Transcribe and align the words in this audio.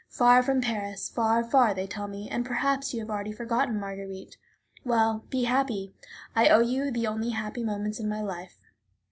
Far 0.09 0.41
from 0.41 0.61
Paris, 0.61 1.09
far, 1.09 1.43
far, 1.43 1.75
they 1.75 1.85
tell 1.85 2.07
me, 2.07 2.27
and 2.27 2.43
perhaps 2.43 2.91
you 2.91 3.01
have 3.01 3.11
already 3.11 3.31
forgotten 3.31 3.79
Marguerite. 3.79 4.35
Well, 4.83 5.25
be 5.29 5.43
happy; 5.43 5.93
I 6.35 6.49
owe 6.49 6.61
you 6.61 6.89
the 6.89 7.05
only 7.05 7.29
happy 7.29 7.63
moments 7.63 7.99
in 7.99 8.09
my 8.09 8.21
life. 8.23 8.57